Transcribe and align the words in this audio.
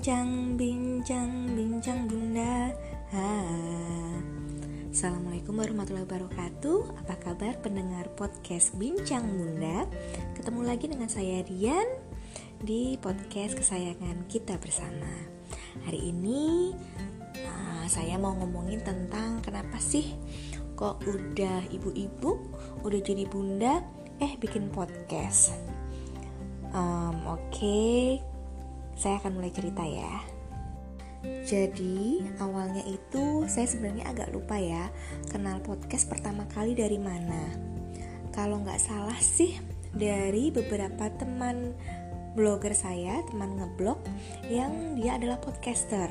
Bincang, 0.00 0.56
bincang, 0.56 1.32
bincang 1.52 2.08
bunda. 2.08 2.72
Ha. 3.12 3.32
Assalamualaikum 4.88 5.52
warahmatullahi 5.52 6.08
wabarakatuh. 6.08 7.04
Apa 7.04 7.20
kabar 7.20 7.60
pendengar 7.60 8.08
podcast 8.16 8.72
Bincang 8.80 9.28
Bunda? 9.28 9.84
Ketemu 10.32 10.64
lagi 10.64 10.88
dengan 10.88 11.04
saya 11.12 11.44
Dian 11.44 11.84
Di 12.64 12.96
podcast 12.96 13.60
kesayangan 13.60 14.24
kita 14.24 14.56
bersama. 14.56 15.12
Hari 15.84 16.00
ini 16.08 16.72
uh, 17.44 17.84
Saya 17.84 18.16
mau 18.16 18.32
ngomongin 18.40 18.80
tentang 18.80 19.44
Kenapa 19.44 19.76
sih 19.76 20.16
Kok 20.80 21.04
udah 21.04 21.68
ibu-ibu 21.76 22.40
Udah 22.88 23.00
jadi 23.04 23.28
bunda 23.28 23.84
Eh 24.16 24.32
bikin 24.40 24.72
podcast. 24.72 25.52
Um, 26.72 27.20
Oke. 27.28 27.52
okay 27.52 28.29
saya 28.96 29.18
akan 29.22 29.38
mulai 29.38 29.52
cerita 29.52 29.82
ya. 29.84 30.40
Jadi 31.44 32.24
awalnya 32.40 32.80
itu 32.88 33.44
saya 33.44 33.68
sebenarnya 33.68 34.08
agak 34.08 34.32
lupa 34.32 34.56
ya 34.56 34.88
kenal 35.28 35.60
podcast 35.60 36.08
pertama 36.08 36.48
kali 36.48 36.72
dari 36.72 36.96
mana. 36.96 37.52
Kalau 38.32 38.62
nggak 38.64 38.80
salah 38.80 39.18
sih 39.20 39.60
dari 39.92 40.48
beberapa 40.48 41.12
teman 41.12 41.76
blogger 42.38 42.72
saya, 42.72 43.20
teman 43.26 43.58
ngeblog 43.58 43.98
yang 44.48 44.96
dia 44.96 45.18
adalah 45.18 45.36
podcaster. 45.42 46.08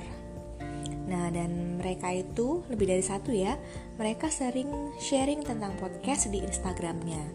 Nah 1.10 1.34
dan 1.34 1.82
mereka 1.82 2.14
itu 2.14 2.62
lebih 2.70 2.86
dari 2.86 3.02
satu 3.02 3.34
ya, 3.34 3.58
mereka 3.98 4.30
sering 4.30 4.94
sharing 5.02 5.42
tentang 5.42 5.74
podcast 5.82 6.30
di 6.30 6.40
Instagramnya. 6.46 7.26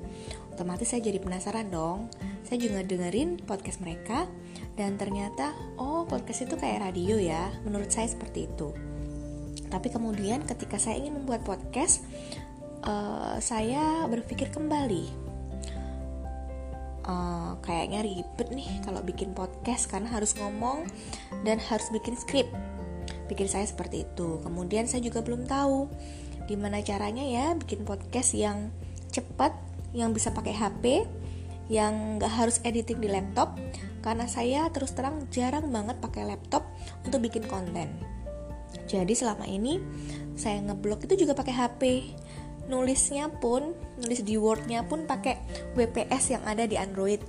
Otomatis 0.55 0.95
saya 0.95 1.03
jadi 1.03 1.19
penasaran 1.19 1.75
dong. 1.75 2.07
Saya 2.47 2.63
juga 2.63 2.87
dengerin 2.87 3.43
podcast 3.43 3.83
mereka 3.83 4.31
dan 4.75 4.99
ternyata 4.99 5.55
oh 5.79 6.07
podcast 6.07 6.47
itu 6.47 6.55
kayak 6.59 6.91
radio 6.91 7.19
ya 7.19 7.51
menurut 7.63 7.91
saya 7.91 8.11
seperti 8.11 8.51
itu 8.51 8.75
tapi 9.71 9.91
kemudian 9.91 10.43
ketika 10.47 10.79
saya 10.79 11.03
ingin 11.03 11.19
membuat 11.23 11.43
podcast 11.43 12.03
uh, 12.87 13.39
saya 13.39 14.07
berpikir 14.11 14.51
kembali 14.51 15.11
uh, 17.07 17.59
kayaknya 17.63 18.07
ribet 18.07 18.49
nih 18.55 18.71
kalau 18.83 19.03
bikin 19.03 19.35
podcast 19.35 19.91
karena 19.91 20.11
harus 20.11 20.35
ngomong 20.39 20.87
dan 21.47 21.59
harus 21.59 21.91
bikin 21.91 22.15
skrip 22.19 22.47
pikir 23.27 23.49
saya 23.51 23.65
seperti 23.65 24.05
itu 24.09 24.41
kemudian 24.45 24.89
saya 24.89 25.01
juga 25.05 25.21
belum 25.25 25.49
tahu 25.49 25.89
gimana 26.45 26.85
caranya 26.85 27.25
ya 27.25 27.57
bikin 27.57 27.89
podcast 27.89 28.37
yang 28.37 28.69
cepat 29.09 29.57
yang 29.95 30.13
bisa 30.13 30.35
pakai 30.35 30.53
HP 30.53 31.07
yang 31.73 32.21
gak 32.21 32.33
harus 32.35 32.61
editing 32.67 33.01
di 33.01 33.09
laptop 33.09 33.57
karena 34.05 34.29
saya 34.29 34.69
terus 34.69 34.93
terang 34.93 35.25
jarang 35.33 35.73
banget 35.73 35.97
pakai 35.97 36.29
laptop 36.29 36.69
untuk 37.09 37.25
bikin 37.25 37.49
konten. 37.49 37.89
Jadi 38.85 39.17
selama 39.17 39.49
ini 39.49 39.81
saya 40.37 40.61
ngeblok 40.61 41.09
itu 41.09 41.25
juga 41.25 41.33
pakai 41.33 41.55
HP. 41.57 41.83
Nulisnya 42.69 43.29
pun, 43.29 43.73
nulis 44.01 44.21
di 44.25 44.37
Wordnya 44.37 44.85
pun 44.85 45.09
pakai 45.09 45.41
WPS 45.73 46.37
yang 46.37 46.45
ada 46.45 46.69
di 46.69 46.77
Android. 46.77 47.21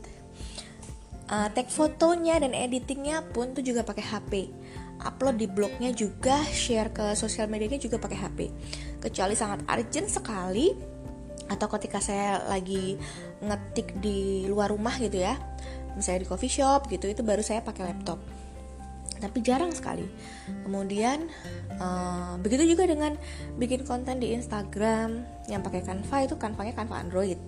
Uh, 1.25 1.49
tag 1.55 1.71
fotonya 1.71 2.37
dan 2.37 2.53
editingnya 2.53 3.23
pun 3.31 3.55
tuh 3.55 3.63
juga 3.63 3.87
pakai 3.87 4.03
HP. 4.03 4.31
Upload 5.03 5.35
di 5.35 5.47
blognya 5.51 5.91
juga, 5.91 6.39
share 6.47 6.93
ke 6.95 7.17
sosial 7.19 7.51
medianya 7.51 7.81
juga 7.81 7.99
pakai 7.99 8.17
HP. 8.17 8.39
Kecuali 9.03 9.35
sangat 9.35 9.67
urgent 9.67 10.07
sekali, 10.07 10.71
atau 11.45 11.67
ketika 11.77 12.01
saya 12.01 12.41
lagi 12.49 12.97
ngetik 13.43 14.01
di 14.01 14.49
luar 14.49 14.73
rumah 14.73 14.97
gitu 14.97 15.21
ya 15.21 15.37
misalnya 15.95 16.25
di 16.25 16.29
coffee 16.29 16.51
shop 16.51 16.91
gitu 16.91 17.07
itu 17.07 17.23
baru 17.23 17.41
saya 17.41 17.63
pakai 17.63 17.87
laptop. 17.87 18.19
Tapi 19.15 19.39
jarang 19.39 19.71
sekali. 19.71 20.03
Kemudian 20.67 21.31
uh, 21.79 22.35
begitu 22.43 22.75
juga 22.75 22.83
dengan 22.83 23.15
bikin 23.55 23.87
konten 23.87 24.19
di 24.19 24.35
Instagram 24.35 25.23
yang 25.47 25.63
pakai 25.63 25.87
Canva 25.87 26.27
itu 26.27 26.35
Canva-nya 26.35 26.75
Canva 26.75 26.99
Android. 26.99 27.39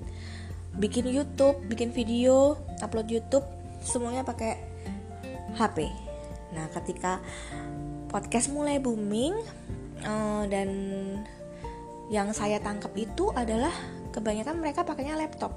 Bikin 0.79 1.11
YouTube 1.11 1.59
bikin 1.67 1.91
video 1.91 2.55
upload 2.79 3.11
YouTube 3.11 3.43
semuanya 3.83 4.23
pakai 4.23 4.55
HP 5.59 6.06
nah 6.55 6.65
ketika 6.71 7.19
podcast 8.07 8.49
mulai 8.51 8.79
booming 8.79 9.35
uh, 10.03 10.43
dan 10.47 10.69
yang 12.07 12.31
saya 12.31 12.63
tangkap 12.63 12.95
itu 12.95 13.29
adalah 13.35 13.71
kebanyakan 14.15 14.57
mereka 14.63 14.87
pakainya 14.87 15.19
laptop. 15.19 15.53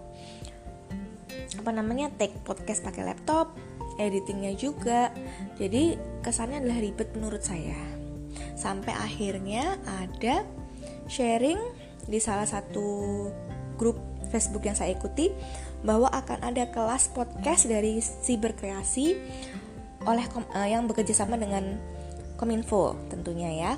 Apa 1.57 1.71
namanya? 1.71 2.11
Take 2.19 2.43
podcast 2.43 2.83
pakai 2.83 3.07
laptop 3.07 3.55
editingnya 4.01 4.57
juga. 4.59 5.15
Jadi 5.61 5.95
kesannya 6.25 6.65
adalah 6.65 6.79
ribet 6.83 7.09
menurut 7.15 7.45
saya. 7.45 7.79
Sampai 8.59 8.93
akhirnya 8.97 9.79
ada 9.87 10.43
sharing 11.07 11.59
di 12.09 12.19
salah 12.19 12.49
satu 12.49 13.29
grup 13.77 14.01
Facebook 14.31 14.67
yang 14.67 14.79
saya 14.79 14.95
ikuti 14.95 15.31
bahwa 15.81 16.13
akan 16.13 16.45
ada 16.45 16.69
kelas 16.71 17.11
podcast 17.11 17.67
dari 17.67 17.99
si 18.01 18.37
berkreasi 18.37 19.17
oleh 20.09 20.25
uh, 20.57 20.69
yang 20.69 20.89
bekerja 20.89 21.13
sama 21.13 21.37
dengan 21.37 21.77
Kominfo 22.41 22.97
tentunya 23.13 23.53
ya. 23.53 23.73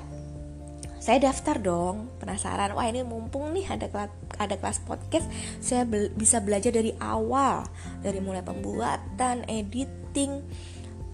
Saya 1.03 1.19
daftar 1.19 1.59
dong 1.59 2.07
penasaran. 2.23 2.71
Wah 2.79 2.87
ini 2.87 3.03
mumpung 3.03 3.51
nih 3.51 3.67
ada 3.67 3.91
kelas 3.91 4.11
ada 4.39 4.55
kelas 4.55 4.79
podcast 4.87 5.27
saya 5.59 5.83
be 5.83 6.07
bisa 6.15 6.39
belajar 6.39 6.71
dari 6.71 6.95
awal. 7.03 7.67
Dari 7.99 8.23
mulai 8.23 8.39
pembuatan 8.39 9.43
editing 9.51 10.39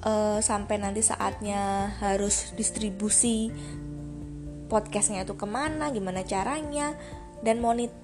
uh, 0.05 0.37
sampai 0.37 0.77
nanti 0.77 1.01
saatnya 1.01 1.89
harus 1.97 2.53
distribusi 2.53 3.49
podcastnya 4.69 5.25
itu 5.25 5.33
ke 5.33 5.49
mana 5.49 5.89
gimana 5.89 6.21
caranya 6.21 6.93
dan 7.41 7.57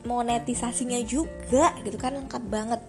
monetisasinya 0.07 0.97
juga 1.05 1.75
gitu 1.85 2.01
kan 2.01 2.17
lengkap 2.17 2.44
banget 2.49 2.81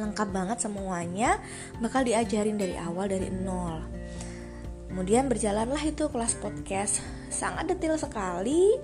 lengkap 0.00 0.28
banget 0.32 0.58
semuanya 0.64 1.36
bakal 1.78 2.00
diajarin 2.02 2.56
dari 2.56 2.74
awal 2.80 3.06
dari 3.06 3.28
nol 3.28 4.00
Kemudian 4.90 5.30
berjalanlah 5.30 5.78
itu 5.86 6.10
kelas 6.10 6.34
podcast 6.42 6.98
sangat 7.30 7.70
detail 7.70 7.94
sekali, 7.94 8.74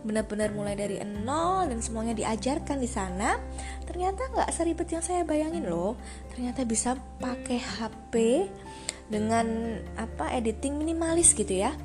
benar-benar 0.00 0.56
mulai 0.56 0.72
dari 0.72 0.96
nol 1.04 1.68
dan 1.68 1.84
semuanya 1.84 2.16
diajarkan 2.16 2.80
di 2.80 2.88
sana. 2.88 3.36
Ternyata 3.84 4.32
nggak 4.32 4.48
seribet 4.56 4.88
yang 4.88 5.04
saya 5.04 5.20
bayangin 5.20 5.68
loh. 5.68 6.00
Ternyata 6.32 6.64
bisa 6.64 6.96
pakai 7.20 7.60
HP 7.60 8.14
dengan 9.12 9.76
apa 10.00 10.32
editing 10.32 10.80
minimalis 10.80 11.36
gitu 11.36 11.52
ya. 11.52 11.76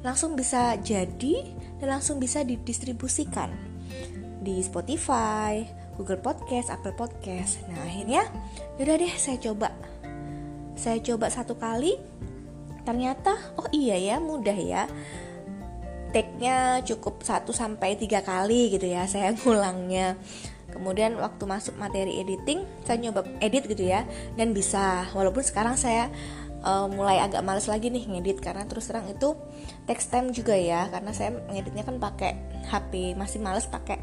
Langsung 0.00 0.32
bisa 0.32 0.80
jadi 0.80 1.52
dan 1.76 2.00
langsung 2.00 2.16
bisa 2.16 2.48
didistribusikan 2.48 3.52
di 4.40 4.64
Spotify, 4.64 5.68
Google 5.96 6.20
Podcast, 6.20 6.68
Apple 6.70 6.94
Podcast. 6.94 7.64
Nah 7.66 7.80
akhirnya 7.82 8.28
yaudah 8.76 8.96
deh 9.00 9.12
saya 9.16 9.40
coba. 9.40 9.72
Saya 10.76 11.00
coba 11.00 11.32
satu 11.32 11.56
kali 11.56 11.96
ternyata 12.86 13.34
oh 13.58 13.66
iya 13.74 13.98
ya 13.98 14.16
mudah 14.22 14.54
ya 14.54 14.86
take-nya 16.14 16.80
cukup 16.86 17.26
1 17.26 17.42
sampai 17.50 17.98
3 17.98 18.22
kali 18.22 18.70
gitu 18.70 18.86
ya 18.86 19.10
saya 19.10 19.34
ngulangnya 19.42 20.14
kemudian 20.70 21.18
waktu 21.18 21.44
masuk 21.44 21.74
materi 21.76 22.22
editing 22.22 22.62
saya 22.86 23.02
nyoba 23.02 23.26
edit 23.42 23.66
gitu 23.66 23.90
ya 23.90 24.06
dan 24.38 24.54
bisa 24.54 25.10
walaupun 25.16 25.42
sekarang 25.42 25.74
saya 25.74 26.12
uh, 26.62 26.86
mulai 26.86 27.18
agak 27.18 27.42
males 27.42 27.66
lagi 27.66 27.90
nih 27.90 28.06
ngedit 28.06 28.38
karena 28.38 28.68
terus 28.68 28.86
terang 28.86 29.08
itu 29.10 29.34
text 29.88 30.12
time 30.12 30.30
juga 30.30 30.54
ya 30.54 30.86
karena 30.92 31.10
saya 31.10 31.34
ngeditnya 31.50 31.82
kan 31.82 31.96
pakai 31.98 32.32
HP 32.70 33.16
masih 33.18 33.40
males 33.42 33.66
pakai 33.66 33.98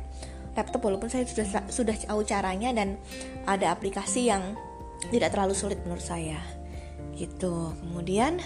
laptop 0.54 0.82
walaupun 0.86 1.10
saya 1.10 1.26
sudah 1.26 1.66
sudah 1.70 1.96
tahu 1.98 2.22
caranya 2.26 2.74
dan 2.74 2.98
ada 3.50 3.74
aplikasi 3.74 4.30
yang 4.30 4.56
tidak 5.12 5.34
terlalu 5.36 5.58
sulit 5.58 5.82
menurut 5.84 6.04
saya 6.04 6.40
gitu 7.18 7.74
kemudian 7.84 8.42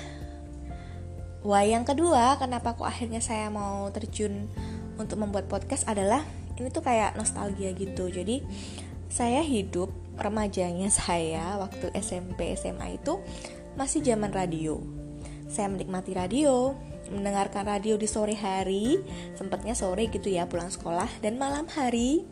Wah, 1.48 1.64
yang 1.64 1.88
kedua, 1.88 2.36
kenapa 2.42 2.76
kok 2.76 2.84
akhirnya 2.84 3.24
saya 3.24 3.48
mau 3.48 3.88
terjun 3.96 4.52
untuk 5.00 5.16
membuat 5.16 5.48
podcast 5.48 5.88
adalah 5.88 6.20
ini 6.60 6.68
tuh 6.68 6.84
kayak 6.84 7.16
nostalgia 7.16 7.72
gitu. 7.72 8.12
Jadi, 8.12 8.44
saya 9.08 9.40
hidup 9.46 9.88
remajanya 10.20 10.92
saya 11.06 11.56
waktu 11.56 11.94
SMP 11.96 12.52
SMA 12.58 13.00
itu 13.00 13.24
masih 13.80 14.04
zaman 14.04 14.36
radio. 14.36 14.82
Saya 15.48 15.72
menikmati 15.72 16.12
radio, 16.12 16.76
mendengarkan 17.12 17.68
radio 17.68 17.96
di 17.96 18.08
sore 18.10 18.36
hari, 18.36 19.00
sempatnya 19.36 19.74
sore 19.74 20.08
gitu 20.12 20.28
ya 20.32 20.46
pulang 20.46 20.72
sekolah 20.72 21.08
dan 21.24 21.40
malam 21.40 21.66
hari. 21.72 22.24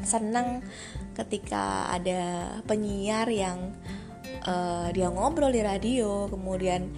Senang 0.00 0.64
ketika 1.12 1.92
ada 1.92 2.56
penyiar 2.64 3.28
yang 3.28 3.74
uh, 4.46 4.88
dia 4.94 5.12
ngobrol 5.12 5.52
di 5.52 5.60
radio, 5.60 6.30
kemudian 6.30 6.88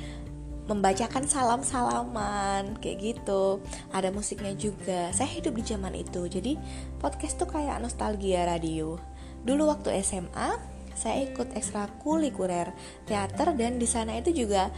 membacakan 0.70 1.26
salam-salaman 1.26 2.78
kayak 2.78 2.98
gitu. 3.18 3.58
Ada 3.90 4.14
musiknya 4.14 4.54
juga. 4.54 5.10
Saya 5.10 5.28
hidup 5.28 5.58
di 5.58 5.64
zaman 5.66 5.94
itu. 5.98 6.22
Jadi 6.30 6.54
podcast 7.02 7.42
tuh 7.42 7.50
kayak 7.50 7.82
nostalgia 7.82 8.46
radio. 8.46 8.94
Dulu 9.42 9.66
waktu 9.66 9.98
SMA 10.06 10.72
saya 10.92 11.24
ikut 11.24 11.56
ekstrakurikuler 11.56 12.70
teater 13.08 13.56
dan 13.56 13.80
di 13.80 13.88
sana 13.88 14.20
itu 14.20 14.44
juga 14.44 14.68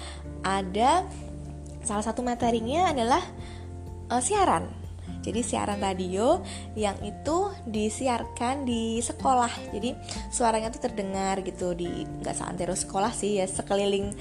ada 0.47 1.05
salah 1.85 2.05
satu 2.05 2.25
materinya 2.25 2.91
adalah 2.91 3.23
uh, 4.11 4.23
siaran. 4.23 4.67
Jadi 5.25 5.41
siaran 5.41 5.81
radio 5.81 6.41
yang 6.77 6.97
itu 7.01 7.49
disiarkan 7.65 8.69
di 8.69 9.01
sekolah. 9.01 9.73
Jadi 9.73 9.97
suaranya 10.29 10.69
tuh 10.69 10.85
terdengar 10.85 11.41
gitu 11.41 11.73
di 11.73 12.05
nggak 12.05 12.37
seantero 12.37 12.77
sekolah 12.77 13.13
sih 13.13 13.41
ya 13.41 13.49
sekeliling 13.49 14.13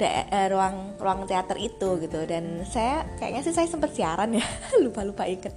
eh, 0.00 0.48
ruang 0.48 0.96
ruang 0.96 1.28
teater 1.28 1.60
itu 1.60 2.00
gitu. 2.00 2.24
Dan 2.24 2.64
saya 2.64 3.04
kayaknya 3.20 3.44
sih 3.44 3.52
saya 3.52 3.68
sempat 3.68 3.92
siaran 3.92 4.32
ya 4.32 4.44
lupa 4.84 5.04
lupa 5.04 5.28
iket 5.28 5.52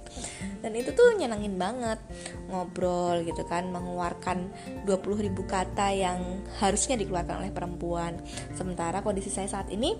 dan 0.64 0.72
itu 0.72 0.96
tuh 0.96 1.12
nyenengin 1.20 1.60
banget 1.60 2.00
ngobrol 2.48 3.20
gitu 3.20 3.44
kan 3.44 3.68
mengeluarkan 3.68 4.48
20 4.88 5.24
ribu 5.28 5.44
kata 5.44 5.92
yang 5.92 6.40
harusnya 6.56 6.96
dikeluarkan 6.96 7.44
oleh 7.44 7.52
perempuan. 7.52 8.16
Sementara 8.56 9.04
kondisi 9.04 9.28
saya 9.28 9.44
saat 9.44 9.68
ini 9.68 9.92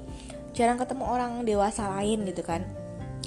jarang 0.54 0.78
ketemu 0.78 1.04
orang 1.04 1.42
dewasa 1.42 1.90
lain 1.98 2.24
gitu 2.24 2.46
kan. 2.46 2.62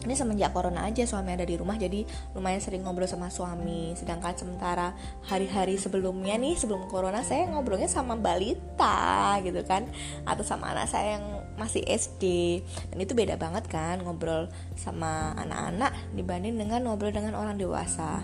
Ini 0.07 0.15
semenjak 0.15 0.55
corona 0.55 0.87
aja 0.87 1.03
suami 1.03 1.35
ada 1.35 1.43
di 1.43 1.59
rumah 1.59 1.75
jadi 1.75 2.07
lumayan 2.31 2.63
sering 2.63 2.87
ngobrol 2.87 3.11
sama 3.11 3.27
suami. 3.27 3.91
Sedangkan 3.99 4.39
sementara 4.39 4.95
hari-hari 5.27 5.75
sebelumnya 5.75 6.39
nih 6.39 6.55
sebelum 6.55 6.87
corona 6.87 7.27
saya 7.27 7.43
ngobrolnya 7.51 7.91
sama 7.91 8.15
balita 8.15 9.35
gitu 9.43 9.59
kan 9.67 9.83
atau 10.23 10.47
sama 10.47 10.71
anak 10.71 10.87
saya 10.87 11.19
yang 11.19 11.25
masih 11.59 11.83
SD 11.83 12.23
dan 12.93 12.97
itu 13.01 13.17
beda 13.17 13.35
banget 13.35 13.65
kan 13.67 13.99
ngobrol 13.99 14.47
sama 14.77 15.33
anak-anak 15.35 15.91
dibanding 16.15 16.55
dengan 16.55 16.87
ngobrol 16.87 17.11
dengan 17.11 17.35
orang 17.35 17.59
dewasa. 17.59 18.23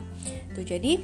Tuh 0.55 0.63
jadi 0.63 1.03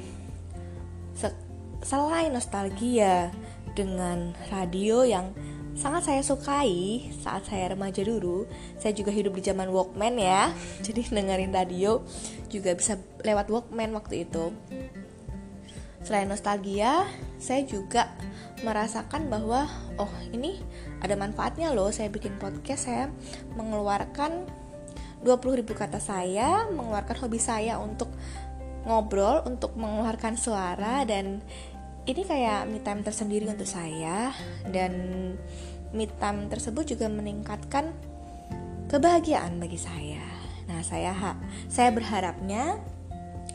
selain 1.84 2.32
nostalgia 2.32 3.32
dengan 3.72 4.32
radio 4.48 5.04
yang 5.04 5.32
sangat 5.80 6.12
saya 6.12 6.20
sukai 6.20 7.08
saat 7.24 7.48
saya 7.48 7.72
remaja 7.72 8.04
dulu. 8.04 8.44
Saya 8.76 8.92
juga 8.92 9.08
hidup 9.08 9.32
di 9.32 9.42
zaman 9.48 9.72
Walkman 9.72 10.20
ya. 10.20 10.52
Jadi 10.86 11.08
dengerin 11.08 11.56
radio 11.56 12.04
juga 12.52 12.76
bisa 12.76 13.00
lewat 13.24 13.48
Walkman 13.48 13.96
waktu 13.96 14.28
itu. 14.28 14.52
Selain 16.04 16.28
nostalgia, 16.28 17.08
saya 17.40 17.64
juga 17.64 18.12
merasakan 18.60 19.32
bahwa 19.32 19.64
oh, 19.96 20.12
ini 20.36 20.60
ada 21.00 21.16
manfaatnya 21.16 21.72
loh 21.72 21.88
saya 21.88 22.12
bikin 22.12 22.36
podcast 22.36 22.84
saya 22.84 23.08
mengeluarkan 23.56 24.44
20.000 25.24 25.64
kata 25.64 26.00
saya, 26.00 26.68
mengeluarkan 26.72 27.16
hobi 27.24 27.40
saya 27.40 27.76
untuk 27.80 28.08
ngobrol, 28.88 29.44
untuk 29.44 29.76
mengeluarkan 29.76 30.40
suara 30.40 31.04
dan 31.04 31.44
ini 32.10 32.22
kayak 32.26 32.66
me 32.66 32.82
time 32.82 33.06
tersendiri 33.06 33.46
untuk 33.46 33.70
saya 33.70 34.34
dan 34.66 34.92
me 35.94 36.06
time 36.18 36.50
tersebut 36.50 36.94
juga 36.94 37.06
meningkatkan 37.06 37.94
kebahagiaan 38.90 39.62
bagi 39.62 39.78
saya. 39.78 40.22
Nah, 40.66 40.82
saya 40.82 41.14
saya 41.70 41.90
berharapnya 41.94 42.78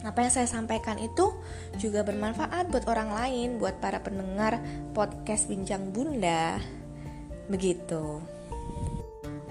apa 0.06 0.22
yang 0.22 0.32
saya 0.32 0.48
sampaikan 0.48 1.02
itu 1.02 1.34
juga 1.82 2.06
bermanfaat 2.06 2.70
buat 2.72 2.86
orang 2.88 3.10
lain, 3.12 3.50
buat 3.58 3.82
para 3.82 4.00
pendengar 4.00 4.62
podcast 4.94 5.52
Bincang 5.52 5.92
Bunda. 5.92 6.62
Begitu. 7.50 8.35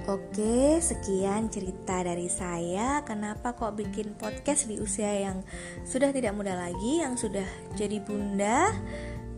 Oke, 0.05 0.85
sekian 0.85 1.49
cerita 1.49 2.05
dari 2.05 2.29
saya. 2.29 3.01
Kenapa 3.09 3.57
kok 3.57 3.73
bikin 3.73 4.13
podcast 4.13 4.69
di 4.69 4.77
usia 4.77 5.09
yang 5.09 5.41
sudah 5.89 6.13
tidak 6.13 6.37
muda 6.37 6.53
lagi, 6.53 7.01
yang 7.01 7.17
sudah 7.17 7.49
jadi 7.73 8.05
bunda? 8.05 8.69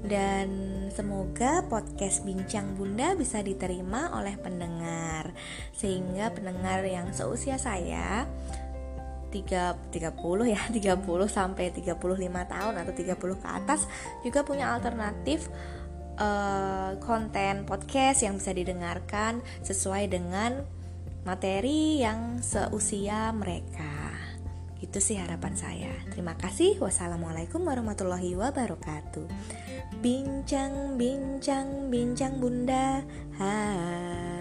Dan 0.02 0.50
semoga 0.90 1.62
podcast 1.70 2.26
Bincang 2.26 2.74
Bunda 2.74 3.14
bisa 3.14 3.46
diterima 3.46 4.10
oleh 4.18 4.34
pendengar, 4.42 5.30
sehingga 5.70 6.34
pendengar 6.34 6.82
yang 6.82 7.14
seusia 7.14 7.62
saya 7.62 8.26
3, 9.30 9.94
30 9.94 10.50
ya 10.50 10.60
30 10.98 10.98
sampai 11.30 11.70
35 11.78 11.94
tahun 12.26 12.74
atau 12.74 12.90
30 12.90 13.14
ke 13.14 13.48
atas 13.48 13.86
juga 14.26 14.42
punya 14.42 14.74
alternatif 14.74 15.46
uh, 16.18 16.96
konten 17.00 17.64
podcast 17.64 18.24
yang 18.24 18.36
bisa 18.40 18.52
didengarkan 18.52 19.40
sesuai 19.64 20.10
dengan 20.10 20.64
materi 21.26 22.00
yang 22.00 22.40
seusia 22.40 23.32
mereka. 23.34 24.14
Itu 24.78 25.00
sih 25.00 25.16
harapan 25.16 25.56
saya. 25.56 25.92
Terima 26.12 26.36
kasih. 26.36 26.76
Wassalamualaikum 26.78 27.64
warahmatullahi 27.64 28.36
wabarakatuh. 28.36 29.26
Bincang, 30.04 31.00
bincang, 31.00 31.88
bincang 31.88 32.36
Bunda. 32.36 33.00
Hai. 33.40 34.35